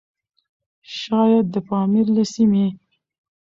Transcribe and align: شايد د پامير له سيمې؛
شايد 1.01 1.45
د 1.53 1.55
پامير 1.67 2.07
له 2.15 2.23
سيمې؛ 2.33 2.67